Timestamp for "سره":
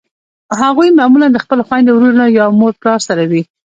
3.07-3.23